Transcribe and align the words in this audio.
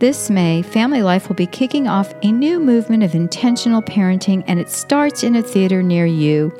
This 0.00 0.30
May, 0.30 0.62
Family 0.62 1.02
Life 1.02 1.28
will 1.28 1.36
be 1.36 1.46
kicking 1.46 1.86
off 1.86 2.14
a 2.22 2.32
new 2.32 2.58
movement 2.58 3.02
of 3.02 3.14
intentional 3.14 3.82
parenting, 3.82 4.42
and 4.46 4.58
it 4.58 4.70
starts 4.70 5.22
in 5.22 5.36
a 5.36 5.42
theater 5.42 5.82
near 5.82 6.06
you. 6.06 6.58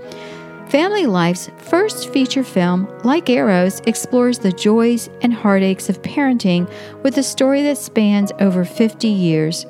Family 0.68 1.06
Life's 1.06 1.48
first 1.56 2.12
feature 2.12 2.44
film, 2.44 2.86
Like 3.02 3.30
Arrows, 3.30 3.80
explores 3.86 4.38
the 4.38 4.52
joys 4.52 5.08
and 5.22 5.32
heartaches 5.32 5.88
of 5.88 6.02
parenting 6.02 6.70
with 7.02 7.16
a 7.16 7.22
story 7.22 7.62
that 7.62 7.78
spans 7.78 8.30
over 8.40 8.62
50 8.62 9.08
years. 9.08 9.64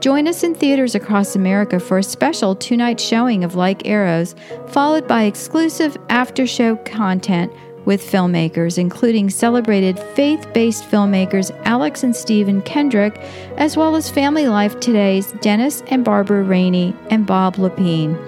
Join 0.00 0.26
us 0.26 0.42
in 0.42 0.52
theaters 0.52 0.96
across 0.96 1.36
America 1.36 1.78
for 1.78 1.98
a 1.98 2.02
special 2.02 2.56
two 2.56 2.76
night 2.76 2.98
showing 2.98 3.44
of 3.44 3.54
Like 3.54 3.86
Arrows, 3.86 4.34
followed 4.66 5.06
by 5.06 5.22
exclusive 5.22 5.96
after 6.08 6.48
show 6.48 6.74
content 6.78 7.52
with 7.84 8.02
filmmakers, 8.02 8.78
including 8.78 9.30
celebrated 9.30 9.98
faith 10.14 10.52
based 10.52 10.84
filmmakers 10.84 11.50
Alex 11.64 12.02
and 12.02 12.14
Stephen 12.14 12.60
Kendrick, 12.62 13.16
as 13.56 13.76
well 13.76 13.96
as 13.96 14.10
Family 14.10 14.48
Life 14.48 14.78
Today's 14.80 15.32
Dennis 15.40 15.82
and 15.88 16.04
Barbara 16.04 16.42
Rainey 16.42 16.94
and 17.10 17.26
Bob 17.26 17.56
Lepine. 17.56 18.18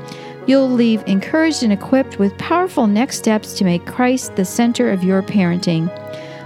You'll 0.46 0.70
leave 0.70 1.02
encouraged 1.06 1.62
and 1.62 1.72
equipped 1.72 2.18
with 2.18 2.36
powerful 2.38 2.86
next 2.86 3.18
steps 3.18 3.54
to 3.54 3.64
make 3.64 3.86
Christ 3.86 4.36
the 4.36 4.44
center 4.44 4.90
of 4.90 5.02
your 5.02 5.22
parenting. 5.22 5.90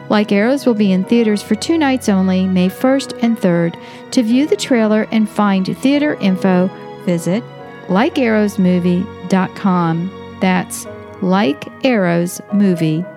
Like 0.09 0.31
Arrows 0.33 0.65
will 0.67 0.75
be 0.75 0.93
in 0.93 1.05
theaters 1.05 1.43
for 1.43 1.55
two 1.55 1.79
nights 1.79 2.09
only, 2.09 2.47
May 2.47 2.69
1st 2.69 3.23
and 3.23 3.39
3rd. 3.39 3.79
To 4.13 4.23
view 4.23 4.47
the 4.47 4.57
trailer 4.57 5.07
and 5.13 5.29
find 5.29 5.77
theater 5.79 6.15
info, 6.15 6.69
visit 7.05 7.45
likearrowsmovie.com. 7.87 10.39
That's 10.41 10.87
likearrowsmovie.com. 11.21 13.10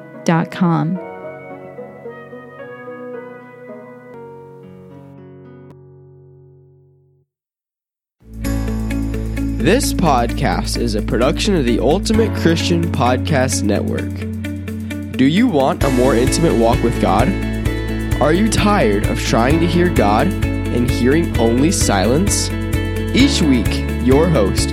This 9.58 9.94
podcast 9.94 10.78
is 10.78 10.96
a 10.96 11.02
production 11.02 11.56
of 11.56 11.66
the 11.66 11.80
Ultimate 11.80 12.34
Christian 12.38 12.84
Podcast 12.92 13.64
Network. 13.64 15.18
Do 15.18 15.26
you 15.26 15.48
want 15.48 15.84
a 15.84 15.90
more 15.92 16.16
intimate 16.16 16.58
walk 16.58 16.82
with 16.84 17.02
God? 17.02 17.28
Are 18.22 18.34
you 18.34 18.50
tired 18.50 19.06
of 19.08 19.20
trying 19.20 19.60
to 19.60 19.68
hear 19.68 19.90
God 19.90 20.28
and 20.28 20.90
hearing 20.90 21.38
only 21.38 21.72
silence? 21.72 22.50
Each 23.16 23.42
week, 23.42 23.86
your 24.06 24.28
host, 24.28 24.73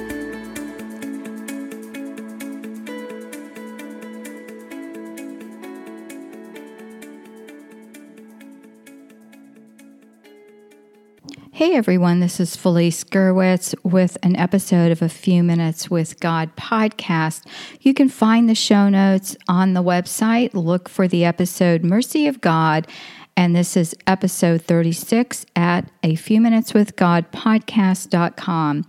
Hey 11.61 11.75
everyone, 11.75 12.21
this 12.21 12.39
is 12.39 12.55
Felice 12.55 13.03
Gerwitz 13.03 13.75
with 13.83 14.17
an 14.23 14.35
episode 14.35 14.91
of 14.91 15.03
A 15.03 15.07
Few 15.07 15.43
Minutes 15.43 15.91
with 15.91 16.19
God 16.19 16.55
podcast. 16.55 17.45
You 17.81 17.93
can 17.93 18.09
find 18.09 18.49
the 18.49 18.55
show 18.55 18.89
notes 18.89 19.37
on 19.47 19.73
the 19.73 19.83
website. 19.83 20.55
Look 20.55 20.89
for 20.89 21.07
the 21.07 21.23
episode 21.23 21.83
Mercy 21.83 22.25
of 22.25 22.41
God, 22.41 22.87
and 23.37 23.55
this 23.55 23.77
is 23.77 23.93
episode 24.07 24.63
36 24.63 25.45
at 25.55 25.87
a 26.01 26.15
few 26.15 26.41
minutes 26.41 26.73
with 26.73 26.95
God 26.95 27.31
podcast.com. 27.31 28.83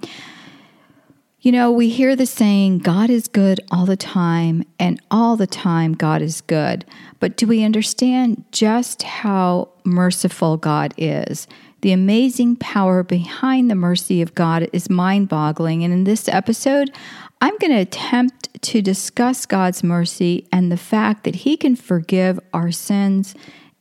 You 1.42 1.50
know, 1.50 1.72
we 1.72 1.88
hear 1.88 2.14
the 2.14 2.24
saying, 2.24 2.78
God 2.78 3.10
is 3.10 3.26
good 3.26 3.60
all 3.72 3.84
the 3.84 3.96
time, 3.96 4.62
and 4.78 5.02
all 5.10 5.36
the 5.36 5.48
time, 5.48 5.92
God 5.92 6.22
is 6.22 6.40
good. 6.40 6.84
But 7.18 7.36
do 7.36 7.48
we 7.48 7.64
understand 7.64 8.44
just 8.52 9.02
how 9.02 9.70
merciful 9.82 10.56
God 10.56 10.94
is? 10.96 11.48
The 11.80 11.90
amazing 11.90 12.54
power 12.56 13.02
behind 13.02 13.68
the 13.68 13.74
mercy 13.74 14.22
of 14.22 14.36
God 14.36 14.68
is 14.72 14.88
mind 14.88 15.28
boggling. 15.28 15.82
And 15.82 15.92
in 15.92 16.04
this 16.04 16.28
episode, 16.28 16.92
I'm 17.40 17.58
going 17.58 17.72
to 17.72 17.80
attempt 17.80 18.62
to 18.62 18.80
discuss 18.80 19.44
God's 19.44 19.82
mercy 19.82 20.46
and 20.52 20.70
the 20.70 20.76
fact 20.76 21.24
that 21.24 21.34
He 21.34 21.56
can 21.56 21.74
forgive 21.74 22.38
our 22.54 22.70
sins 22.70 23.34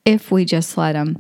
if 0.03 0.31
we 0.31 0.45
just 0.45 0.79
let 0.79 0.95
Him. 0.95 1.19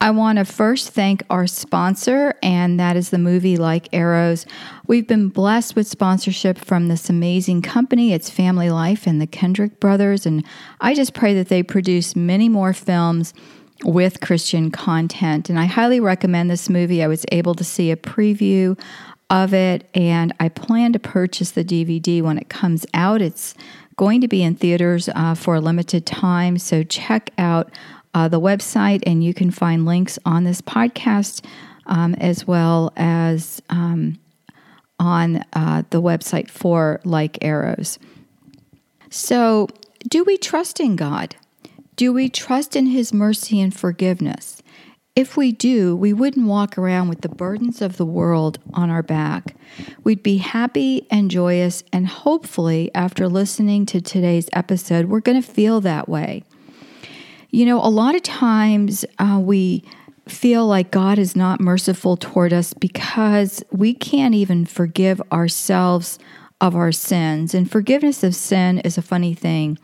I 0.00 0.12
want 0.12 0.38
to 0.38 0.44
first 0.44 0.90
thank 0.90 1.24
our 1.28 1.48
sponsor, 1.48 2.34
and 2.40 2.78
that 2.78 2.96
is 2.96 3.10
the 3.10 3.18
movie 3.18 3.56
Like 3.56 3.88
Arrows. 3.92 4.46
We've 4.86 5.08
been 5.08 5.28
blessed 5.28 5.74
with 5.74 5.88
sponsorship 5.88 6.56
from 6.56 6.86
this 6.86 7.10
amazing 7.10 7.62
company. 7.62 8.12
It's 8.12 8.30
Family 8.30 8.70
Life 8.70 9.08
and 9.08 9.20
the 9.20 9.26
Kendrick 9.26 9.80
brothers, 9.80 10.24
and 10.24 10.44
I 10.80 10.94
just 10.94 11.14
pray 11.14 11.34
that 11.34 11.48
they 11.48 11.64
produce 11.64 12.14
many 12.14 12.48
more 12.48 12.72
films 12.72 13.34
with 13.82 14.20
Christian 14.20 14.70
content. 14.70 15.50
And 15.50 15.58
I 15.58 15.64
highly 15.64 15.98
recommend 15.98 16.48
this 16.48 16.68
movie. 16.68 17.02
I 17.02 17.08
was 17.08 17.24
able 17.32 17.54
to 17.56 17.64
see 17.64 17.90
a 17.90 17.96
preview 17.96 18.78
of 19.30 19.52
it, 19.52 19.88
and 19.94 20.32
I 20.38 20.48
plan 20.48 20.92
to 20.92 21.00
purchase 21.00 21.50
the 21.50 21.64
DVD 21.64 22.22
when 22.22 22.38
it 22.38 22.48
comes 22.48 22.86
out. 22.94 23.20
It's 23.20 23.54
going 23.96 24.20
to 24.20 24.28
be 24.28 24.44
in 24.44 24.54
theaters 24.54 25.08
uh, 25.08 25.34
for 25.34 25.56
a 25.56 25.60
limited 25.60 26.06
time, 26.06 26.56
so 26.56 26.84
check 26.84 27.30
out 27.36 27.72
uh, 28.18 28.26
the 28.26 28.40
website, 28.40 29.00
and 29.06 29.22
you 29.22 29.32
can 29.32 29.48
find 29.48 29.86
links 29.86 30.18
on 30.24 30.42
this 30.42 30.60
podcast 30.60 31.44
um, 31.86 32.14
as 32.14 32.48
well 32.48 32.92
as 32.96 33.62
um, 33.70 34.18
on 34.98 35.44
uh, 35.52 35.84
the 35.90 36.02
website 36.02 36.50
for 36.50 37.00
Like 37.04 37.38
Arrows. 37.42 38.00
So, 39.08 39.68
do 40.08 40.24
we 40.24 40.36
trust 40.36 40.80
in 40.80 40.96
God? 40.96 41.36
Do 41.94 42.12
we 42.12 42.28
trust 42.28 42.74
in 42.74 42.86
His 42.86 43.12
mercy 43.12 43.60
and 43.60 43.72
forgiveness? 43.72 44.62
If 45.14 45.36
we 45.36 45.52
do, 45.52 45.94
we 45.94 46.12
wouldn't 46.12 46.46
walk 46.46 46.76
around 46.76 47.08
with 47.08 47.20
the 47.20 47.28
burdens 47.28 47.80
of 47.80 47.98
the 47.98 48.06
world 48.06 48.58
on 48.74 48.90
our 48.90 49.02
back. 49.02 49.54
We'd 50.02 50.24
be 50.24 50.38
happy 50.38 51.06
and 51.08 51.30
joyous, 51.30 51.84
and 51.92 52.08
hopefully, 52.08 52.90
after 52.96 53.28
listening 53.28 53.86
to 53.86 54.00
today's 54.00 54.48
episode, 54.52 55.06
we're 55.06 55.20
going 55.20 55.40
to 55.40 55.48
feel 55.48 55.80
that 55.82 56.08
way. 56.08 56.42
You 57.50 57.66
know, 57.66 57.82
a 57.82 57.88
lot 57.88 58.14
of 58.14 58.22
times 58.22 59.04
uh, 59.18 59.40
we 59.42 59.82
feel 60.26 60.66
like 60.66 60.90
God 60.90 61.18
is 61.18 61.34
not 61.34 61.60
merciful 61.60 62.16
toward 62.16 62.52
us 62.52 62.74
because 62.74 63.62
we 63.70 63.94
can't 63.94 64.34
even 64.34 64.66
forgive 64.66 65.22
ourselves 65.32 66.18
of 66.60 66.76
our 66.76 66.92
sins. 66.92 67.54
And 67.54 67.70
forgiveness 67.70 68.22
of 68.22 68.34
sin 68.34 68.78
is 68.80 68.98
a 68.98 69.02
funny 69.02 69.34
thing 69.34 69.78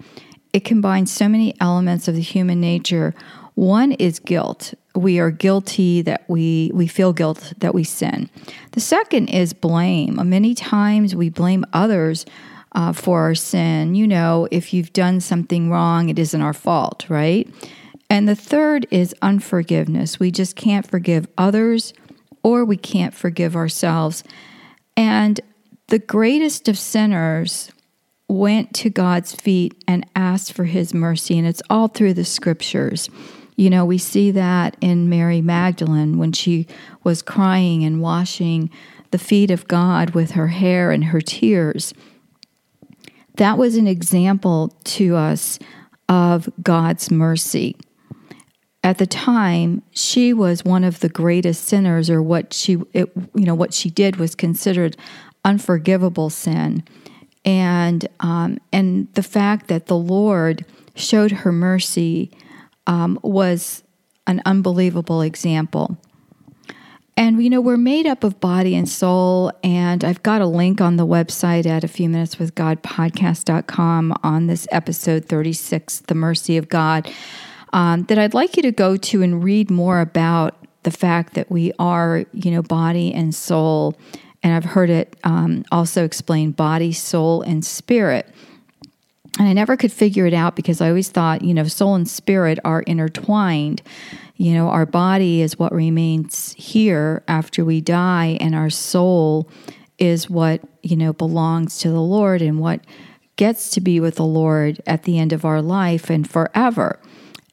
it 0.55 0.65
combines 0.65 1.11
so 1.11 1.29
many 1.29 1.53
elements 1.61 2.07
of 2.07 2.15
the 2.15 2.21
human 2.21 2.61
nature. 2.61 3.13
One 3.55 3.91
is 3.93 4.21
guilt. 4.21 4.73
We 4.95 5.19
are 5.19 5.33
guilty 5.33 6.01
that 6.03 6.25
we 6.29 6.71
we 6.73 6.87
feel 6.87 7.13
guilt 7.13 7.53
that 7.59 7.75
we 7.75 7.83
sin. 7.83 8.31
The 8.71 8.81
second 8.81 9.29
is 9.29 9.53
blame. 9.53 10.17
Many 10.29 10.55
times 10.55 11.17
we 11.17 11.29
blame 11.29 11.65
others 11.73 12.25
uh, 12.75 12.93
for 12.93 13.21
our 13.21 13.35
sin. 13.35 13.95
You 13.95 14.07
know, 14.07 14.49
if 14.51 14.73
you've 14.75 14.93
done 14.93 15.21
something 15.21 15.71
wrong, 15.71 16.09
it 16.09 16.19
isn't 16.19 16.41
our 16.41 16.53
fault, 16.53 17.07
right? 17.09 17.49
And 18.11 18.29
the 18.29 18.37
third 18.37 18.87
is 18.91 19.15
unforgiveness. 19.23 20.21
We 20.21 20.31
just 20.31 20.57
can't 20.57 20.87
forgive 20.87 21.27
others 21.39 21.93
or 22.43 22.65
we 22.65 22.77
can't 22.77 23.15
forgive 23.15 23.57
ourselves. 23.57 24.23
And 24.97 25.41
the 25.89 25.99
greatest 25.99 26.69
of 26.69 26.79
sinners 26.79 27.71
went 28.29 28.75
to 28.75 28.91
God's 28.91 29.35
feet 29.35 29.75
and 29.87 30.07
asked 30.15 30.53
for 30.53 30.65
his 30.65 30.95
mercy. 30.95 31.39
And 31.39 31.47
it's 31.47 31.63
all 31.69 31.89
through 31.89 32.15
the 32.15 32.25
scriptures. 32.25 33.09
You 33.57 33.71
know, 33.71 33.85
we 33.85 33.99
see 33.99 34.31
that 34.33 34.77
in 34.81 35.09
Mary 35.09 35.41
Magdalene 35.41 36.19
when 36.19 36.33
she 36.33 36.67
was 37.05 37.23
crying 37.23 37.85
and 37.85 38.01
washing 38.01 38.71
the 39.11 39.19
feet 39.19 39.51
of 39.51 39.69
God 39.69 40.11
with 40.11 40.33
her 40.33 40.49
hair 40.49 40.91
and 40.91 41.05
her 41.05 41.21
tears. 41.21 41.95
That 43.37 43.59
was 43.59 43.77
an 43.77 43.87
example 43.87 44.77
to 44.85 45.17
us 45.17 45.59
of 46.09 46.49
God's 46.63 47.11
mercy. 47.11 47.77
At 48.83 48.99
the 48.99 49.07
time, 49.07 49.83
she 49.93 50.33
was 50.33 50.65
one 50.65 50.85
of 50.85 51.01
the 51.01 51.09
greatest 51.09 51.65
sinners, 51.65 52.11
or 52.11 52.23
what 52.23 52.53
she, 52.53 52.79
it, 52.93 53.11
you 53.35 53.45
know, 53.45 53.55
what 53.55 53.73
she 53.73 53.89
did 53.91 54.17
was 54.17 54.35
considered 54.35 54.97
unforgivable 55.45 56.31
sin 56.31 56.85
and 57.45 58.09
um, 58.21 58.59
and 58.73 59.13
the 59.15 59.23
fact 59.23 59.69
that 59.69 59.87
the 59.87 59.97
Lord 59.97 60.65
showed 60.95 61.31
her 61.31 61.53
mercy 61.53 62.31
um, 62.87 63.19
was 63.23 63.83
an 64.27 64.41
unbelievable 64.47 65.21
example. 65.21 65.99
And 67.17 67.43
you 67.43 67.49
know, 67.49 67.61
we're 67.61 67.77
made 67.77 68.07
up 68.07 68.25
of 68.25 68.41
body 68.41 68.75
and 68.75 68.89
soul, 68.89 69.53
and 69.63 70.03
I've 70.03 70.23
got 70.25 70.41
a 70.41 70.47
link 70.47 70.81
on 70.81 70.97
the 70.97 71.07
website 71.07 71.65
at 71.65 71.85
a 71.85 71.89
few 71.89 72.09
minutes 72.09 72.41
with 72.41 72.57
God 72.57 72.83
podcast.com 72.83 74.17
on 74.25 74.49
this 74.49 74.67
episode 74.73 75.25
36, 75.27 76.01
The 76.01 76.15
Mercy 76.17 76.57
of 76.57 76.69
God, 76.69 77.09
um, 77.73 78.03
that 78.05 78.19
I'd 78.19 78.35
like 78.35 78.57
you 78.57 78.65
to 78.65 78.73
go 78.73 78.97
to 78.97 79.23
and 79.23 79.45
read 79.45 79.71
more 79.71 80.01
about 80.01 80.57
the 80.83 80.91
fact 80.91 81.35
that 81.35 81.53
we 81.53 81.73
are, 81.79 82.25
you 82.33 82.51
know, 82.51 82.63
body 82.63 83.15
and 83.15 83.33
soul. 83.33 83.97
And 84.43 84.53
I've 84.53 84.65
heard 84.65 84.91
it 84.91 85.17
um, 85.23 85.65
also 85.71 86.05
explained 86.05 86.57
body, 86.57 86.93
soul, 86.93 87.43
and 87.43 87.65
spirit. 87.65 88.29
And 89.39 89.49
I 89.49 89.53
never 89.53 89.77
could 89.77 89.93
figure 89.93 90.27
it 90.27 90.35
out 90.35 90.55
because 90.55 90.81
I 90.81 90.89
always 90.89 91.09
thought, 91.09 91.43
you 91.43 91.55
know, 91.55 91.65
soul 91.65 91.95
and 91.95 92.09
spirit 92.09 92.59
are 92.65 92.83
intertwined. 92.83 93.83
You 94.37 94.55
know, 94.55 94.69
our 94.69 94.87
body 94.87 95.43
is 95.43 95.59
what 95.59 95.73
remains 95.73 96.55
here 96.57 97.25
after 97.27 97.65
we 97.65 97.81
die, 97.81 98.37
and 98.41 98.55
our 98.55 98.71
soul 98.71 99.49
is 99.99 100.29
what, 100.29 100.61
you 100.83 100.97
know, 100.97 101.13
belongs 101.13 101.79
to 101.81 101.89
the 101.89 102.01
Lord 102.01 102.43
and 102.43 102.59
what 102.59 102.81
gets 103.37 103.71
to 103.71 103.81
be 103.81 104.01
with 104.01 104.17
the 104.17 104.25
Lord 104.25 104.81
at 104.87 105.05
the 105.05 105.19
end 105.19 105.33
of 105.33 105.45
our 105.45 105.63
life 105.63 106.11
and 106.11 106.29
forever. 106.29 107.01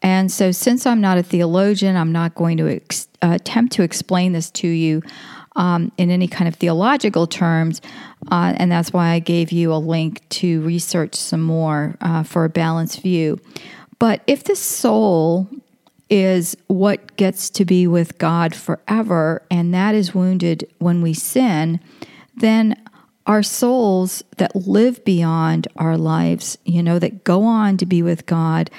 And 0.03 0.31
so, 0.31 0.51
since 0.51 0.87
I'm 0.87 1.01
not 1.01 1.19
a 1.19 1.23
theologian, 1.23 1.95
I'm 1.95 2.11
not 2.11 2.33
going 2.33 2.57
to 2.57 2.67
ex- 2.67 3.07
uh, 3.21 3.33
attempt 3.33 3.73
to 3.73 3.83
explain 3.83 4.33
this 4.33 4.49
to 4.51 4.67
you 4.67 5.01
um, 5.55 5.91
in 5.97 6.09
any 6.09 6.27
kind 6.27 6.47
of 6.47 6.55
theological 6.55 7.27
terms. 7.27 7.81
Uh, 8.31 8.53
and 8.55 8.71
that's 8.71 8.93
why 8.93 9.09
I 9.09 9.19
gave 9.19 9.51
you 9.51 9.73
a 9.73 9.75
link 9.75 10.27
to 10.29 10.61
research 10.61 11.15
some 11.15 11.41
more 11.41 11.97
uh, 12.01 12.23
for 12.23 12.45
a 12.45 12.49
balanced 12.49 13.01
view. 13.01 13.39
But 13.99 14.21
if 14.27 14.43
the 14.43 14.55
soul 14.55 15.49
is 16.09 16.57
what 16.67 17.15
gets 17.15 17.49
to 17.51 17.65
be 17.65 17.87
with 17.87 18.17
God 18.17 18.53
forever, 18.53 19.43
and 19.49 19.73
that 19.73 19.95
is 19.95 20.13
wounded 20.13 20.69
when 20.79 21.01
we 21.01 21.13
sin, 21.13 21.79
then 22.35 22.75
our 23.25 23.43
souls 23.43 24.23
that 24.37 24.55
live 24.55 25.03
beyond 25.05 25.67
our 25.77 25.97
lives, 25.97 26.57
you 26.65 26.83
know, 26.83 26.99
that 26.99 27.23
go 27.23 27.43
on 27.43 27.77
to 27.77 27.85
be 27.85 28.01
with 28.01 28.25
God, 28.25 28.69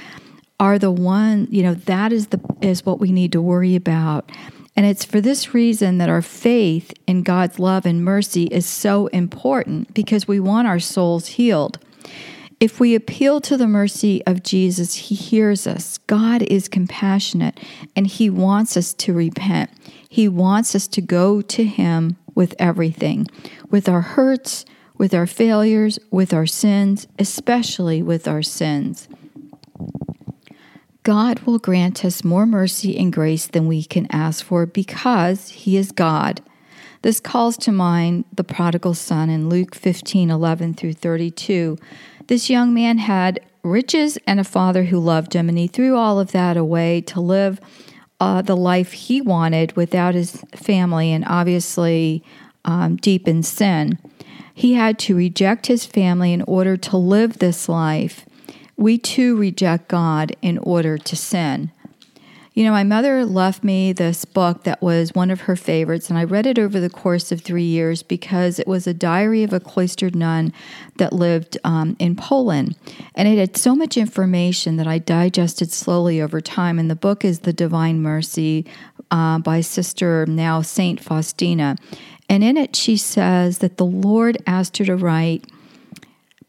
are 0.60 0.78
the 0.78 0.90
one, 0.90 1.48
you 1.50 1.62
know, 1.62 1.74
that 1.74 2.12
is 2.12 2.28
the 2.28 2.40
is 2.60 2.84
what 2.84 3.00
we 3.00 3.12
need 3.12 3.32
to 3.32 3.40
worry 3.40 3.74
about. 3.74 4.30
And 4.74 4.86
it's 4.86 5.04
for 5.04 5.20
this 5.20 5.52
reason 5.52 5.98
that 5.98 6.08
our 6.08 6.22
faith 6.22 6.92
in 7.06 7.22
God's 7.22 7.58
love 7.58 7.84
and 7.84 8.04
mercy 8.04 8.44
is 8.44 8.66
so 8.66 9.08
important 9.08 9.92
because 9.92 10.26
we 10.26 10.40
want 10.40 10.68
our 10.68 10.80
souls 10.80 11.26
healed. 11.28 11.78
If 12.58 12.78
we 12.78 12.94
appeal 12.94 13.40
to 13.42 13.56
the 13.56 13.66
mercy 13.66 14.24
of 14.24 14.42
Jesus, 14.42 14.94
He 14.94 15.14
hears 15.14 15.66
us. 15.66 15.98
God 15.98 16.42
is 16.42 16.68
compassionate 16.68 17.58
and 17.96 18.06
He 18.06 18.30
wants 18.30 18.76
us 18.76 18.94
to 18.94 19.12
repent. 19.12 19.70
He 20.08 20.28
wants 20.28 20.74
us 20.74 20.86
to 20.88 21.00
go 21.00 21.42
to 21.42 21.64
Him 21.64 22.16
with 22.34 22.54
everything, 22.58 23.26
with 23.70 23.88
our 23.88 24.00
hurts, 24.00 24.64
with 24.96 25.12
our 25.12 25.26
failures, 25.26 25.98
with 26.10 26.32
our 26.32 26.46
sins, 26.46 27.08
especially 27.18 28.02
with 28.02 28.28
our 28.28 28.42
sins. 28.42 29.08
God 31.02 31.40
will 31.40 31.58
grant 31.58 32.04
us 32.04 32.22
more 32.22 32.46
mercy 32.46 32.96
and 32.96 33.12
grace 33.12 33.48
than 33.48 33.66
we 33.66 33.82
can 33.82 34.06
ask 34.10 34.44
for 34.44 34.66
because 34.66 35.48
He 35.48 35.76
is 35.76 35.90
God. 35.90 36.40
This 37.02 37.18
calls 37.18 37.56
to 37.58 37.72
mind 37.72 38.24
the 38.32 38.44
prodigal 38.44 38.94
son 38.94 39.28
in 39.28 39.48
Luke 39.48 39.74
15 39.74 40.30
11 40.30 40.74
through 40.74 40.92
32. 40.92 41.76
This 42.28 42.48
young 42.48 42.72
man 42.72 42.98
had 42.98 43.40
riches 43.64 44.16
and 44.28 44.38
a 44.38 44.44
father 44.44 44.84
who 44.84 45.00
loved 45.00 45.34
him, 45.34 45.48
and 45.48 45.58
he 45.58 45.66
threw 45.66 45.96
all 45.96 46.20
of 46.20 46.30
that 46.30 46.56
away 46.56 47.00
to 47.00 47.20
live 47.20 47.60
uh, 48.20 48.40
the 48.42 48.56
life 48.56 48.92
he 48.92 49.20
wanted 49.20 49.74
without 49.76 50.14
his 50.14 50.44
family 50.54 51.12
and 51.12 51.24
obviously 51.26 52.22
um, 52.64 52.94
deep 52.94 53.26
in 53.26 53.42
sin. 53.42 53.98
He 54.54 54.74
had 54.74 55.00
to 55.00 55.16
reject 55.16 55.66
his 55.66 55.84
family 55.84 56.32
in 56.32 56.42
order 56.42 56.76
to 56.76 56.96
live 56.96 57.38
this 57.38 57.68
life 57.68 58.24
we 58.82 58.98
too 58.98 59.36
reject 59.36 59.88
God 59.88 60.36
in 60.42 60.58
order 60.58 60.98
to 60.98 61.16
sin. 61.16 61.70
You 62.52 62.64
know, 62.64 62.72
my 62.72 62.84
mother 62.84 63.24
left 63.24 63.64
me 63.64 63.94
this 63.94 64.26
book 64.26 64.64
that 64.64 64.82
was 64.82 65.14
one 65.14 65.30
of 65.30 65.42
her 65.42 65.56
favorites, 65.56 66.10
and 66.10 66.18
I 66.18 66.24
read 66.24 66.44
it 66.44 66.58
over 66.58 66.80
the 66.80 66.90
course 66.90 67.32
of 67.32 67.40
three 67.40 67.64
years 67.64 68.02
because 68.02 68.58
it 68.58 68.66
was 68.66 68.86
a 68.86 68.92
diary 68.92 69.42
of 69.42 69.54
a 69.54 69.60
cloistered 69.60 70.14
nun 70.14 70.52
that 70.98 71.14
lived 71.14 71.56
um, 71.64 71.96
in 71.98 72.14
Poland. 72.14 72.76
And 73.14 73.26
it 73.26 73.38
had 73.38 73.56
so 73.56 73.74
much 73.74 73.96
information 73.96 74.76
that 74.76 74.86
I 74.86 74.98
digested 74.98 75.70
slowly 75.70 76.20
over 76.20 76.42
time. 76.42 76.78
And 76.78 76.90
the 76.90 76.96
book 76.96 77.24
is 77.24 77.40
The 77.40 77.54
Divine 77.54 78.02
Mercy 78.02 78.66
uh, 79.10 79.38
by 79.38 79.62
Sister, 79.62 80.26
now 80.26 80.60
Saint 80.60 81.00
Faustina. 81.00 81.76
And 82.28 82.44
in 82.44 82.58
it, 82.58 82.76
she 82.76 82.98
says 82.98 83.58
that 83.58 83.78
the 83.78 83.86
Lord 83.86 84.36
asked 84.46 84.76
her 84.76 84.84
to 84.84 84.96
write 84.96 85.46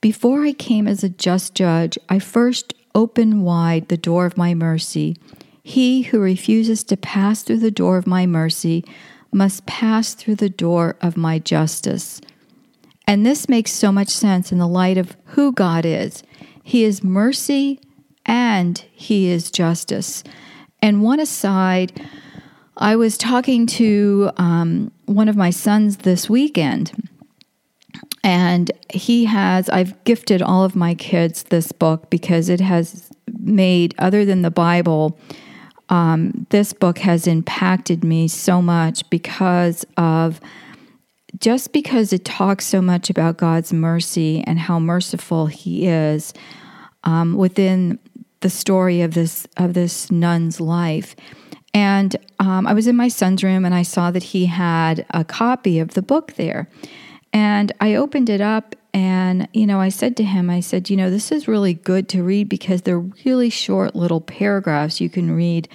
before 0.03 0.43
I 0.43 0.51
came 0.51 0.85
as 0.85 1.01
a 1.01 1.07
just 1.07 1.55
judge, 1.55 1.97
I 2.09 2.19
first 2.19 2.73
opened 2.93 3.45
wide 3.45 3.87
the 3.87 3.95
door 3.95 4.25
of 4.25 4.35
my 4.35 4.53
mercy. 4.53 5.15
He 5.63 6.01
who 6.01 6.19
refuses 6.19 6.83
to 6.83 6.97
pass 6.97 7.41
through 7.41 7.59
the 7.59 7.71
door 7.71 7.95
of 7.95 8.05
my 8.05 8.25
mercy 8.25 8.83
must 9.31 9.65
pass 9.65 10.13
through 10.13 10.35
the 10.35 10.49
door 10.49 10.97
of 10.99 11.15
my 11.15 11.39
justice. 11.39 12.19
And 13.07 13.25
this 13.25 13.47
makes 13.47 13.71
so 13.71 13.93
much 13.93 14.09
sense 14.09 14.51
in 14.51 14.57
the 14.57 14.67
light 14.67 14.97
of 14.97 15.15
who 15.27 15.53
God 15.53 15.85
is. 15.85 16.21
He 16.61 16.83
is 16.83 17.01
mercy 17.01 17.79
and 18.25 18.79
He 18.91 19.29
is 19.29 19.49
justice. 19.49 20.21
And 20.81 21.01
one 21.01 21.21
aside, 21.21 22.09
I 22.75 22.97
was 22.97 23.17
talking 23.17 23.65
to 23.67 24.31
um, 24.35 24.91
one 25.05 25.29
of 25.29 25.37
my 25.37 25.49
sons 25.49 25.99
this 25.99 26.29
weekend 26.29 26.91
and 28.23 28.71
he 28.89 29.25
has, 29.25 29.69
I've 29.69 30.01
gifted 30.05 30.41
all 30.41 30.63
of 30.63 30.75
my 30.75 30.95
kids 30.95 31.43
this 31.43 31.71
book 31.71 32.09
because 32.09 32.49
it 32.49 32.61
has 32.61 33.09
made, 33.39 33.93
other 33.99 34.23
than 34.23 34.41
the 34.41 34.51
Bible, 34.51 35.19
um, 35.89 36.47
this 36.49 36.71
book 36.71 36.99
has 36.99 37.27
impacted 37.27 38.03
me 38.03 38.27
so 38.27 38.61
much 38.61 39.07
because 39.09 39.85
of 39.97 40.39
just 41.39 41.73
because 41.73 42.13
it 42.13 42.23
talks 42.23 42.63
so 42.65 42.81
much 42.81 43.09
about 43.09 43.37
God's 43.37 43.73
mercy 43.73 44.43
and 44.45 44.59
how 44.59 44.79
merciful 44.79 45.47
He 45.47 45.87
is 45.87 46.33
um, 47.03 47.35
within 47.35 47.99
the 48.39 48.49
story 48.49 49.01
of 49.01 49.13
this 49.13 49.47
of 49.57 49.73
this 49.73 50.11
nun's 50.11 50.61
life. 50.61 51.15
And 51.73 52.15
um, 52.39 52.67
I 52.67 52.73
was 52.73 52.87
in 52.87 52.95
my 52.95 53.07
son's 53.07 53.43
room 53.43 53.65
and 53.65 53.73
I 53.73 53.81
saw 53.81 54.11
that 54.11 54.21
he 54.21 54.45
had 54.45 55.05
a 55.09 55.23
copy 55.23 55.79
of 55.79 55.95
the 55.95 56.03
book 56.03 56.33
there. 56.33 56.69
And 57.33 57.71
I 57.81 57.95
opened 57.95 58.29
it 58.29 58.41
up 58.41 58.75
and, 58.93 59.47
you 59.53 59.65
know, 59.65 59.81
I 59.81 59.89
said 59.89 60.15
to 60.17 60.23
him, 60.23 60.51
I 60.51 60.59
said, 60.59 60.89
you 60.89 60.95
know, 60.95 61.09
this 61.09 61.31
is 61.31 61.47
really 61.47 61.73
good 61.73 62.07
to 62.09 62.23
read 62.23 62.47
because 62.47 62.83
they're 62.83 62.99
really 62.99 63.49
short 63.49 63.95
little 63.95 64.21
paragraphs 64.21 65.01
you 65.01 65.09
can 65.09 65.35
read, 65.35 65.67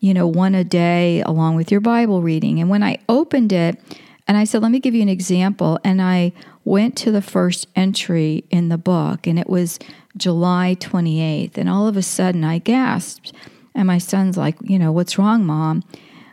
you 0.00 0.12
know, 0.12 0.26
one 0.26 0.54
a 0.54 0.64
day 0.64 1.22
along 1.22 1.56
with 1.56 1.70
your 1.70 1.80
Bible 1.80 2.20
reading. 2.20 2.60
And 2.60 2.68
when 2.68 2.82
I 2.82 2.98
opened 3.08 3.52
it, 3.52 3.80
and 4.28 4.36
I 4.36 4.44
said, 4.44 4.60
let 4.60 4.70
me 4.70 4.78
give 4.78 4.94
you 4.94 5.00
an 5.00 5.08
example. 5.08 5.78
And 5.82 6.02
I 6.02 6.34
went 6.66 6.96
to 6.98 7.10
the 7.10 7.22
first 7.22 7.66
entry 7.74 8.44
in 8.50 8.68
the 8.68 8.76
book, 8.76 9.26
and 9.26 9.38
it 9.38 9.48
was 9.48 9.78
July 10.18 10.76
28th. 10.78 11.56
And 11.56 11.70
all 11.70 11.88
of 11.88 11.96
a 11.96 12.02
sudden, 12.02 12.44
I 12.44 12.58
gasped. 12.58 13.32
And 13.74 13.86
my 13.86 13.96
son's 13.96 14.36
like, 14.36 14.56
you 14.60 14.78
know, 14.78 14.92
what's 14.92 15.18
wrong, 15.18 15.46
mom? 15.46 15.82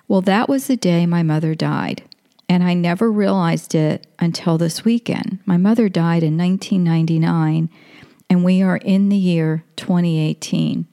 Well, 0.10 0.22
that 0.22 0.50
was 0.50 0.68
the 0.68 0.76
day 0.76 1.06
my 1.06 1.24
mother 1.24 1.56
died. 1.56 2.04
And 2.48 2.64
I 2.64 2.74
never 2.74 3.12
realized 3.12 3.74
it 3.74 4.06
until 4.20 4.58
this 4.58 4.86
weekend. 4.86 5.40
My 5.46 5.58
mother 5.58 5.90
died 5.90 6.24
in 6.24 6.38
1999, 6.38 7.70
and 8.30 8.44
we 8.44 8.62
are 8.62 8.78
in 8.78 9.10
the 9.10 9.18
year 9.18 9.64
2018. 9.78 10.86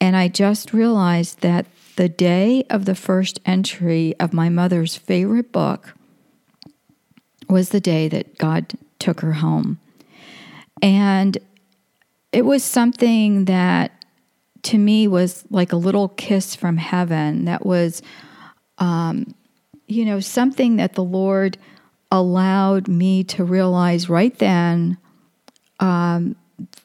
And 0.00 0.16
I 0.16 0.28
just 0.28 0.72
realized 0.72 1.40
that 1.40 1.66
the 1.96 2.08
day 2.08 2.64
of 2.70 2.84
the 2.84 2.94
first 2.94 3.40
entry 3.46 4.14
of 4.18 4.32
my 4.32 4.48
mother's 4.48 4.96
favorite 4.96 5.52
book 5.52 5.94
was 7.48 7.70
the 7.70 7.80
day 7.80 8.08
that 8.08 8.38
God 8.38 8.72
took 8.98 9.20
her 9.20 9.34
home. 9.34 9.78
And 10.82 11.38
it 12.32 12.44
was 12.44 12.64
something 12.64 13.44
that 13.44 13.92
to 14.62 14.78
me 14.78 15.06
was 15.06 15.44
like 15.50 15.72
a 15.72 15.76
little 15.76 16.08
kiss 16.08 16.56
from 16.56 16.78
heaven 16.78 17.44
that 17.44 17.64
was 17.64 18.02
um, 18.78 19.34
you 19.86 20.04
know, 20.04 20.20
something 20.20 20.76
that 20.76 20.94
the 20.94 21.04
Lord 21.04 21.58
allowed 22.10 22.88
me 22.88 23.24
to 23.24 23.44
realize 23.44 24.08
right 24.08 24.36
then 24.38 24.96
um, 25.80 26.36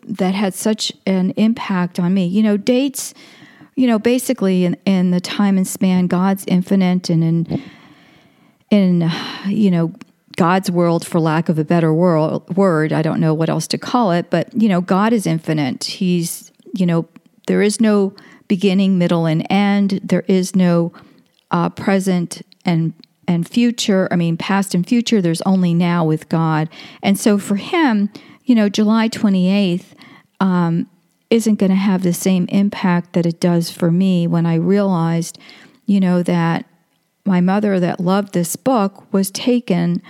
that 0.03 0.33
had 0.33 0.53
such 0.53 0.91
an 1.05 1.31
impact 1.31 1.99
on 1.99 2.13
me. 2.13 2.25
You 2.25 2.43
know, 2.43 2.57
dates, 2.57 3.13
you 3.75 3.87
know, 3.87 3.99
basically 3.99 4.65
in, 4.65 4.75
in 4.85 5.11
the 5.11 5.21
time 5.21 5.57
and 5.57 5.67
span, 5.67 6.07
God's 6.07 6.43
infinite 6.47 7.09
and 7.09 7.23
in, 7.23 7.63
in, 8.71 9.11
you 9.47 9.71
know, 9.71 9.93
God's 10.35 10.71
world, 10.71 11.05
for 11.05 11.19
lack 11.19 11.49
of 11.49 11.59
a 11.59 11.65
better 11.65 11.93
world, 11.93 12.55
word, 12.55 12.93
I 12.93 13.01
don't 13.01 13.19
know 13.19 13.33
what 13.33 13.49
else 13.49 13.67
to 13.67 13.77
call 13.77 14.11
it, 14.11 14.29
but, 14.29 14.49
you 14.59 14.69
know, 14.69 14.79
God 14.79 15.11
is 15.11 15.27
infinite. 15.27 15.83
He's, 15.83 16.51
you 16.73 16.85
know, 16.85 17.09
there 17.47 17.61
is 17.61 17.81
no 17.81 18.15
beginning, 18.47 18.97
middle, 18.97 19.25
and 19.25 19.45
end. 19.49 19.99
There 20.01 20.23
is 20.27 20.55
no 20.55 20.93
uh, 21.51 21.69
present 21.69 22.41
and 22.65 22.93
and 23.27 23.47
future 23.47 24.07
i 24.11 24.15
mean 24.15 24.37
past 24.37 24.73
and 24.73 24.87
future 24.87 25.21
there's 25.21 25.41
only 25.41 25.73
now 25.73 26.03
with 26.03 26.29
god 26.29 26.69
and 27.01 27.19
so 27.19 27.37
for 27.37 27.55
him 27.55 28.09
you 28.43 28.55
know 28.55 28.69
july 28.69 29.07
28th 29.07 29.85
um, 30.39 30.89
isn't 31.29 31.59
going 31.59 31.69
to 31.69 31.75
have 31.75 32.01
the 32.01 32.13
same 32.13 32.45
impact 32.45 33.13
that 33.13 33.25
it 33.25 33.39
does 33.39 33.69
for 33.69 33.91
me 33.91 34.25
when 34.27 34.45
i 34.45 34.55
realized 34.55 35.37
you 35.85 35.99
know 35.99 36.23
that 36.23 36.65
my 37.25 37.41
mother 37.41 37.79
that 37.79 37.99
loved 37.99 38.33
this 38.33 38.55
book 38.55 39.11
was 39.13 39.29
taken 39.29 40.01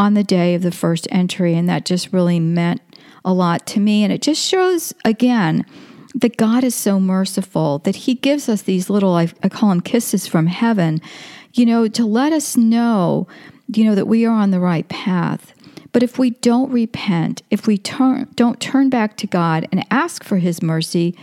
on 0.00 0.14
the 0.14 0.24
day 0.24 0.54
of 0.54 0.62
the 0.62 0.70
first 0.70 1.06
entry. 1.10 1.54
And 1.54 1.68
that 1.68 1.84
just 1.84 2.12
really 2.12 2.40
meant 2.40 2.80
a 3.22 3.34
lot 3.34 3.66
to 3.66 3.80
me. 3.80 4.02
And 4.02 4.10
it 4.10 4.22
just 4.22 4.42
shows 4.42 4.94
again 5.04 5.66
that 6.14 6.38
God 6.38 6.64
is 6.64 6.74
so 6.74 6.98
merciful 6.98 7.80
that 7.80 7.96
He 7.96 8.14
gives 8.14 8.48
us 8.48 8.62
these 8.62 8.88
little, 8.88 9.14
I, 9.14 9.30
I 9.42 9.50
call 9.50 9.68
them 9.68 9.82
kisses 9.82 10.26
from 10.26 10.46
heaven, 10.46 11.02
you 11.52 11.66
know, 11.66 11.88
to 11.88 12.04
let 12.04 12.32
us 12.32 12.56
know, 12.56 13.26
you 13.72 13.84
know, 13.84 13.94
that 13.94 14.06
we 14.06 14.24
are 14.26 14.32
on 14.34 14.50
the 14.50 14.60
right 14.60 14.88
path. 14.88 15.52
But 15.92 16.02
if 16.02 16.18
we 16.18 16.30
don't 16.30 16.70
repent, 16.70 17.42
if 17.50 17.66
we 17.66 17.76
turn, 17.76 18.28
don't 18.34 18.60
turn 18.60 18.90
back 18.90 19.16
to 19.18 19.26
God 19.26 19.66
and 19.72 19.84
ask 19.90 20.22
for 20.22 20.38
His 20.38 20.62
mercy, 20.62 21.16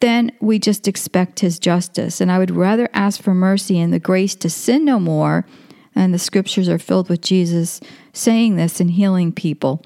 then 0.00 0.32
we 0.40 0.58
just 0.58 0.86
expect 0.86 1.40
His 1.40 1.58
justice. 1.58 2.20
And 2.20 2.30
I 2.30 2.38
would 2.38 2.50
rather 2.50 2.88
ask 2.92 3.22
for 3.22 3.34
mercy 3.34 3.78
and 3.78 3.92
the 3.92 3.98
grace 3.98 4.34
to 4.36 4.50
sin 4.50 4.84
no 4.84 5.00
more. 5.00 5.46
And 5.94 6.14
the 6.14 6.18
scriptures 6.18 6.68
are 6.68 6.78
filled 6.78 7.08
with 7.08 7.20
Jesus 7.20 7.80
saying 8.12 8.56
this 8.56 8.80
and 8.80 8.90
healing 8.90 9.32
people. 9.32 9.82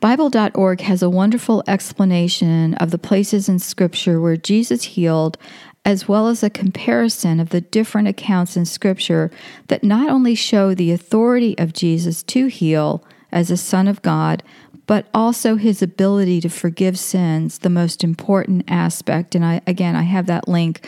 Bible.org 0.00 0.80
has 0.80 1.02
a 1.02 1.10
wonderful 1.10 1.62
explanation 1.66 2.74
of 2.74 2.90
the 2.90 2.98
places 2.98 3.48
in 3.48 3.58
Scripture 3.58 4.20
where 4.20 4.36
Jesus 4.36 4.82
healed, 4.82 5.36
as 5.84 6.06
well 6.06 6.28
as 6.28 6.42
a 6.42 6.50
comparison 6.50 7.40
of 7.40 7.50
the 7.50 7.60
different 7.60 8.08
accounts 8.08 8.56
in 8.56 8.64
Scripture 8.64 9.30
that 9.68 9.82
not 9.82 10.10
only 10.10 10.34
show 10.34 10.74
the 10.74 10.92
authority 10.92 11.56
of 11.58 11.72
Jesus 11.72 12.22
to 12.24 12.46
heal 12.46 13.04
as 13.32 13.50
a 13.50 13.56
Son 13.56 13.88
of 13.88 14.02
God, 14.02 14.42
but 14.86 15.06
also 15.14 15.56
his 15.56 15.82
ability 15.82 16.40
to 16.40 16.48
forgive 16.48 16.98
sins, 16.98 17.58
the 17.58 17.70
most 17.70 18.02
important 18.02 18.64
aspect. 18.68 19.34
And 19.34 19.44
I, 19.44 19.60
again, 19.66 19.96
I 19.96 20.02
have 20.02 20.26
that 20.26 20.48
link 20.48 20.86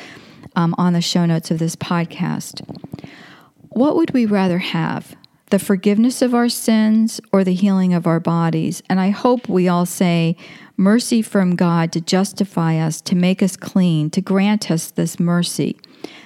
um, 0.57 0.75
on 0.77 0.93
the 0.93 1.01
show 1.01 1.25
notes 1.25 1.51
of 1.51 1.59
this 1.59 1.77
podcast. 1.77 2.61
What 3.69 3.97
would 3.97 4.13
we 4.13 4.27
rather 4.27 4.59
have? 4.59 5.17
The 5.53 5.59
forgiveness 5.59 6.23
of 6.23 6.35
our 6.35 6.49
sins 6.49 7.21
or 7.31 7.45
the 7.45 7.53
healing 7.53 7.93
of 7.93 8.07
our 8.07 8.19
bodies. 8.19 8.83
And 8.89 8.99
I 8.99 9.11
hope 9.11 9.51
we 9.51 9.69
all 9.69 9.85
say, 9.85 10.35
mercy 10.79 11.21
from 11.21 11.57
God 11.57 11.93
to 11.93 12.01
justify 12.01 12.79
us, 12.79 13.03
to 13.03 13.15
make 13.15 13.43
us 13.43 13.55
clean, 13.55 14.09
to 14.13 14.23
grant 14.23 14.71
us 14.71 14.91
this 14.91 15.21
mercy. 15.21 15.79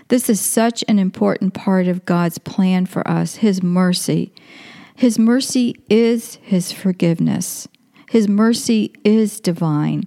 This 0.06 0.30
is 0.30 0.40
such 0.40 0.85
an 0.87 1.00
important 1.00 1.54
part 1.54 1.88
of 1.88 2.04
God's 2.04 2.38
plan 2.38 2.87
for 2.87 3.06
us, 3.09 3.37
His 3.37 3.64
mercy. 3.64 4.33
His 4.95 5.18
mercy 5.18 5.75
is 5.90 6.37
His 6.37 6.71
forgiveness. 6.71 7.66
His 8.09 8.28
mercy 8.28 8.92
is 9.02 9.40
divine. 9.40 10.04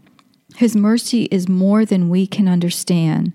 His 0.56 0.78
mercy 0.78 1.24
is 1.24 1.50
more 1.50 1.84
than 1.84 2.08
we 2.08 2.26
can 2.26 2.48
understand. 2.48 3.34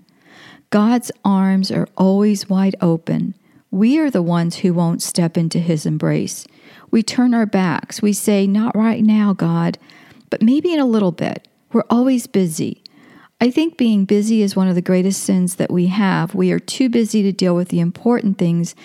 God's 0.71 1.11
arms 1.23 1.69
are 1.69 1.87
always 1.95 2.49
wide 2.49 2.75
open. 2.81 3.35
We 3.75 3.99
are 3.99 4.09
the 4.09 4.21
ones 4.21 4.55
who 4.55 4.73
won't 4.73 5.01
step 5.01 5.35
into 5.35 5.59
his 5.59 5.85
embrace. 5.85 6.47
We 6.91 7.03
turn 7.03 7.33
our 7.33 7.45
backs. 7.45 8.01
We 8.01 8.13
say, 8.13 8.47
Not 8.47 8.73
right 8.73 9.03
now, 9.03 9.33
God, 9.33 9.77
but 10.29 10.41
maybe 10.41 10.71
in 10.71 10.79
a 10.79 10.85
little 10.85 11.11
bit. 11.11 11.45
We're 11.73 11.83
always 11.89 12.25
busy. 12.25 12.81
I 13.41 13.51
think 13.51 13.75
being 13.75 14.05
busy 14.05 14.41
is 14.41 14.55
one 14.55 14.69
of 14.69 14.75
the 14.75 14.81
greatest 14.81 15.23
sins 15.23 15.55
that 15.55 15.73
we 15.73 15.87
have. 15.87 16.33
We 16.33 16.53
are 16.53 16.59
too 16.59 16.87
busy 16.87 17.21
to 17.23 17.33
deal 17.33 17.53
with 17.53 17.67
the 17.67 17.81
important 17.81 18.37
things 18.37 18.75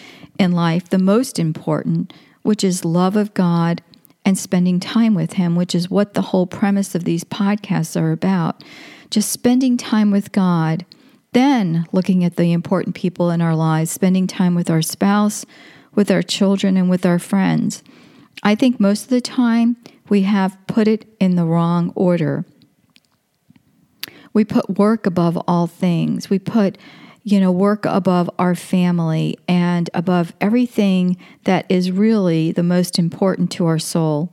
in 0.40 0.50
life, 0.50 0.88
the 0.88 0.98
most 0.98 1.38
important, 1.38 2.12
which 2.42 2.64
is 2.64 2.84
love 2.84 3.14
of 3.14 3.32
God 3.32 3.82
and 4.24 4.36
spending 4.36 4.80
time 4.80 5.14
with 5.14 5.34
Him, 5.34 5.54
which 5.54 5.72
is 5.72 5.88
what 5.88 6.14
the 6.14 6.22
whole 6.22 6.48
premise 6.48 6.96
of 6.96 7.04
these 7.04 7.22
podcasts 7.22 7.94
are 7.94 8.10
about. 8.10 8.64
Just 9.08 9.30
spending 9.30 9.76
time 9.76 10.10
with 10.10 10.32
God 10.32 10.84
then 11.32 11.86
looking 11.92 12.24
at 12.24 12.36
the 12.36 12.52
important 12.52 12.94
people 12.94 13.30
in 13.30 13.40
our 13.40 13.54
lives, 13.54 13.90
spending 13.90 14.26
time 14.26 14.54
with 14.54 14.70
our 14.70 14.82
spouse, 14.82 15.44
with 15.94 16.10
our 16.10 16.22
children, 16.22 16.76
and 16.76 16.90
with 16.90 17.06
our 17.06 17.18
friends. 17.18 17.82
I 18.42 18.54
think 18.54 18.80
most 18.80 19.04
of 19.04 19.10
the 19.10 19.20
time 19.20 19.76
we 20.08 20.22
have 20.22 20.58
put 20.66 20.88
it 20.88 21.06
in 21.20 21.36
the 21.36 21.44
wrong 21.44 21.92
order. 21.94 22.44
We 24.32 24.44
put 24.44 24.78
work 24.78 25.06
above 25.06 25.36
all 25.46 25.66
things. 25.66 26.30
We 26.30 26.38
put, 26.38 26.78
you 27.22 27.40
know, 27.40 27.52
work 27.52 27.84
above 27.84 28.30
our 28.38 28.54
family 28.54 29.38
and 29.46 29.90
above 29.92 30.32
everything 30.40 31.16
that 31.44 31.66
is 31.68 31.90
really 31.90 32.52
the 32.52 32.62
most 32.62 32.98
important 32.98 33.50
to 33.52 33.66
our 33.66 33.78
soul. 33.78 34.32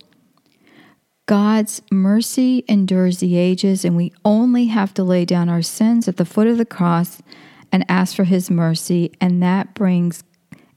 God's 1.28 1.82
mercy 1.92 2.64
endures 2.70 3.18
the 3.18 3.38
ages, 3.38 3.84
and 3.84 3.98
we 3.98 4.14
only 4.24 4.68
have 4.68 4.94
to 4.94 5.04
lay 5.04 5.26
down 5.26 5.50
our 5.50 5.62
sins 5.62 6.08
at 6.08 6.16
the 6.16 6.24
foot 6.24 6.48
of 6.48 6.58
the 6.58 6.66
cross 6.66 7.22
and 7.70 7.86
ask 7.90 8.16
for 8.16 8.24
His 8.24 8.50
mercy, 8.50 9.12
and 9.20 9.44
that 9.44 9.74
brings 9.74 10.24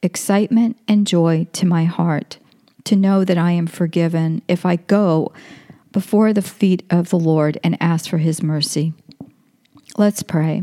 excitement 0.03 0.77
and 0.89 1.07
joy 1.07 1.47
to 1.53 1.67
my 1.67 1.85
heart 1.85 2.39
to 2.83 2.97
know 2.97 3.25
that 3.25 3.39
I 3.39 3.53
am 3.53 3.69
forgiven 3.69 4.43
if 4.49 4.67
I 4.67 4.75
go 4.75 5.33
before 5.93 6.33
the 6.33 6.43
feet 6.43 6.83
of 6.91 7.11
the 7.11 7.19
Lord 7.19 7.57
and 7.63 7.77
ask 7.81 8.11
for 8.11 8.19
His 8.19 8.43
mercy. 8.43 8.93
Let's 9.97 10.25
pray. 10.25 10.63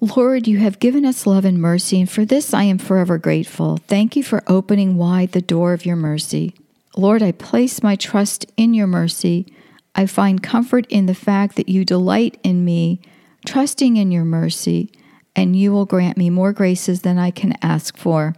Lord, 0.00 0.48
you 0.48 0.58
have 0.58 0.80
given 0.80 1.04
us 1.04 1.28
love 1.28 1.44
and 1.44 1.60
mercy, 1.60 2.00
and 2.00 2.10
for 2.10 2.24
this 2.24 2.52
I 2.52 2.64
am 2.64 2.78
forever 2.78 3.18
grateful. 3.18 3.76
Thank 3.86 4.16
you 4.16 4.24
for 4.24 4.42
opening 4.48 4.96
wide 4.96 5.30
the 5.30 5.40
door 5.40 5.72
of 5.72 5.86
your 5.86 5.96
mercy. 5.96 6.52
Lord, 6.96 7.22
I 7.22 7.32
place 7.32 7.82
my 7.82 7.94
trust 7.94 8.50
in 8.56 8.72
your 8.72 8.86
mercy. 8.86 9.46
I 9.94 10.06
find 10.06 10.42
comfort 10.42 10.86
in 10.88 11.06
the 11.06 11.14
fact 11.14 11.56
that 11.56 11.68
you 11.68 11.84
delight 11.84 12.38
in 12.42 12.64
me, 12.64 13.00
trusting 13.44 13.96
in 13.98 14.10
your 14.10 14.24
mercy, 14.24 14.90
and 15.34 15.54
you 15.54 15.72
will 15.72 15.84
grant 15.84 16.16
me 16.16 16.30
more 16.30 16.54
graces 16.54 17.02
than 17.02 17.18
I 17.18 17.30
can 17.30 17.54
ask 17.62 17.96
for. 17.98 18.34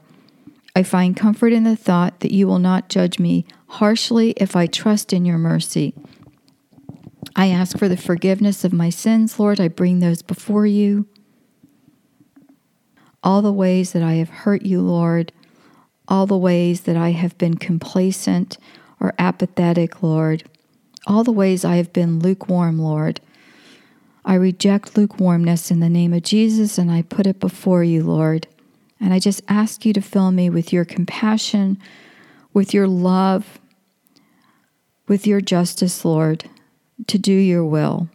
I 0.75 0.83
find 0.83 1.17
comfort 1.17 1.53
in 1.53 1.63
the 1.63 1.77
thought 1.77 2.21
that 2.21 2.33
you 2.33 2.49
will 2.49 2.59
not 2.59 2.89
judge 2.89 3.21
me 3.21 3.47
harshly 3.69 4.31
if 4.37 4.57
I 4.57 4.67
trust 4.67 5.13
in 5.13 5.25
your 5.25 5.39
mercy. 5.39 5.95
I 7.37 7.49
ask 7.49 7.79
for 7.79 7.89
the 7.89 7.97
forgiveness 7.97 8.65
of 8.65 8.73
my 8.73 8.91
sins, 8.91 9.39
Lord. 9.39 9.61
I 9.61 9.69
bring 9.69 10.01
those 10.01 10.23
before 10.23 10.67
you. 10.67 11.07
All 13.23 13.43
the 13.43 13.53
ways 13.53 13.93
that 13.93 14.03
I 14.03 14.15
have 14.15 14.29
hurt 14.29 14.63
you, 14.63 14.81
Lord, 14.81 15.33
all 16.09 16.27
the 16.27 16.37
ways 16.37 16.83
that 16.83 16.97
I 16.97 17.11
have 17.11 17.37
been 17.39 17.59
complacent 17.59 18.59
or 18.99 19.15
apathetic, 19.19 20.03
Lord, 20.03 20.43
all 21.07 21.23
the 21.23 21.33
ways 21.33 21.65
I 21.65 21.77
have 21.77 21.93
been 21.93 22.19
lukewarm, 22.19 22.79
Lord. 22.79 23.21
I 24.25 24.35
reject 24.35 24.97
lukewarmness 24.97 25.71
in 25.71 25.81
the 25.81 25.89
name 25.89 26.13
of 26.13 26.23
Jesus 26.23 26.79
and 26.79 26.91
I 26.91 27.03
put 27.03 27.27
it 27.27 27.39
before 27.39 27.85
you, 27.85 28.03
Lord. 28.03 28.47
And 29.01 29.15
I 29.15 29.19
just 29.19 29.43
ask 29.49 29.87
you 29.87 29.93
to 29.93 30.01
fill 30.01 30.33
me 30.33 30.51
with 30.51 30.73
your 30.73 30.85
compassion, 30.85 31.79
with 32.53 32.75
your 32.75 32.89
love, 32.89 33.61
with 35.07 35.27
your 35.27 35.41
justice, 35.41 36.05
Lord, 36.05 36.51
to 37.07 37.19
do 37.19 37.33
your 37.33 37.65
will. 37.65 38.09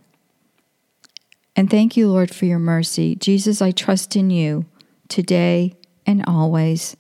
And 1.56 1.70
thank 1.70 1.96
you, 1.96 2.10
Lord, 2.10 2.34
for 2.34 2.46
your 2.46 2.60
mercy. 2.60 3.16
Jesus, 3.16 3.62
I 3.62 3.72
trust 3.72 4.16
in 4.16 4.30
you 4.30 4.66
today 5.08 5.76
and 6.06 6.24
always. 6.28 6.98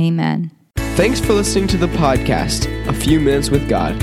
Amen. 0.00 0.50
Thanks 0.96 1.20
for 1.20 1.34
listening 1.34 1.68
to 1.68 1.76
the 1.76 1.86
podcast, 1.88 2.66
A 2.88 2.92
Few 2.92 3.20
Minutes 3.20 3.50
with 3.50 3.68
God. 3.68 3.98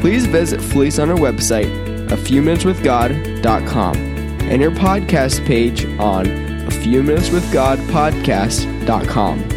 Please 0.00 0.26
visit 0.26 0.60
Felice 0.60 0.98
on 0.98 1.10
our 1.10 1.16
website, 1.16 1.70
a 2.10 2.16
few 2.16 2.42
minutes 2.42 2.64
with 2.64 2.82
God.com, 2.84 3.96
and 3.96 4.60
your 4.60 4.70
podcast 4.72 5.44
page 5.46 5.84
on 5.98 6.26
a 6.26 6.70
few 6.70 7.02
minutes 7.02 7.30
with 7.30 7.50
God 7.52 7.78
podcast.com. 7.80 9.48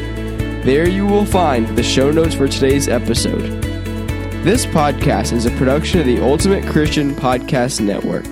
There 0.61 0.87
you 0.87 1.05
will 1.05 1.25
find 1.25 1.67
the 1.77 1.83
show 1.83 2.11
notes 2.11 2.33
for 2.33 2.47
today's 2.47 2.87
episode. 2.87 3.61
This 4.43 4.65
podcast 4.65 5.33
is 5.33 5.45
a 5.45 5.51
production 5.51 5.99
of 5.99 6.05
the 6.05 6.21
Ultimate 6.21 6.65
Christian 6.67 7.13
Podcast 7.15 7.81
Network. 7.81 8.25